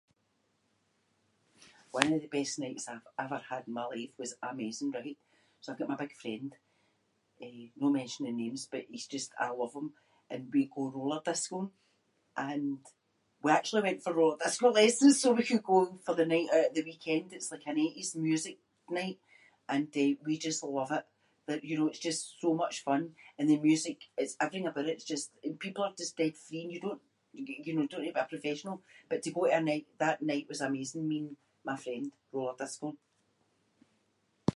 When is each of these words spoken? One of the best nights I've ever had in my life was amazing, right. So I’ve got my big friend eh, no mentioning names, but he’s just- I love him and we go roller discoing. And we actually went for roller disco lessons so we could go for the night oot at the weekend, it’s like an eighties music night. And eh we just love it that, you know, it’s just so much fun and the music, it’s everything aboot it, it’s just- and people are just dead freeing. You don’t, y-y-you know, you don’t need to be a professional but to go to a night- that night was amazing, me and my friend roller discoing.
One 1.97 2.13
of 2.15 2.21
the 2.23 2.27
best 2.37 2.55
nights 2.63 2.85
I've 2.91 3.01
ever 3.25 3.39
had 3.49 3.63
in 3.67 3.73
my 3.79 3.85
life 3.93 4.11
was 4.21 4.31
amazing, 4.51 4.89
right. 4.97 5.17
So 5.63 5.69
I’ve 5.71 5.79
got 5.79 5.91
my 5.93 6.01
big 6.03 6.13
friend 6.21 6.47
eh, 7.45 7.61
no 7.81 7.87
mentioning 7.99 8.35
names, 8.43 8.63
but 8.73 8.83
he’s 8.93 9.11
just- 9.15 9.37
I 9.45 9.47
love 9.61 9.73
him 9.79 9.89
and 10.31 10.41
we 10.53 10.61
go 10.77 10.83
roller 10.97 11.21
discoing. 11.29 11.71
And 12.49 12.71
we 13.43 13.49
actually 13.57 13.85
went 13.85 14.01
for 14.03 14.13
roller 14.19 14.39
disco 14.43 14.67
lessons 14.79 15.15
so 15.21 15.27
we 15.37 15.49
could 15.49 15.69
go 15.71 15.79
for 16.05 16.13
the 16.17 16.29
night 16.33 16.49
oot 16.55 16.67
at 16.67 16.73
the 16.75 16.87
weekend, 16.91 17.27
it’s 17.37 17.51
like 17.53 17.65
an 17.71 17.81
eighties 17.85 18.11
music 18.29 18.57
night. 18.99 19.17
And 19.73 19.87
eh 20.03 20.11
we 20.27 20.33
just 20.47 20.61
love 20.79 20.91
it 20.99 21.05
that, 21.47 21.61
you 21.69 21.75
know, 21.77 21.89
it’s 21.91 22.07
just 22.09 22.21
so 22.43 22.49
much 22.63 22.75
fun 22.87 23.03
and 23.37 23.47
the 23.49 23.59
music, 23.69 23.97
it’s 24.21 24.37
everything 24.43 24.67
aboot 24.67 24.89
it, 24.89 24.91
it’s 24.97 25.09
just- 25.13 25.35
and 25.45 25.63
people 25.65 25.83
are 25.85 25.99
just 26.01 26.17
dead 26.21 26.33
freeing. 26.45 26.69
You 26.73 26.79
don’t, 26.85 27.01
y-y-you 27.37 27.73
know, 27.73 27.83
you 27.85 27.91
don’t 27.91 28.01
need 28.03 28.13
to 28.15 28.19
be 28.19 28.25
a 28.29 28.33
professional 28.35 28.77
but 29.09 29.19
to 29.21 29.33
go 29.35 29.41
to 29.45 29.57
a 29.59 29.61
night- 29.71 29.91
that 30.03 30.21
night 30.31 30.49
was 30.51 30.61
amazing, 30.69 31.03
me 31.09 31.17
and 31.21 31.31
my 31.71 31.77
friend 31.83 32.05
roller 32.35 32.55
discoing. 32.61 32.97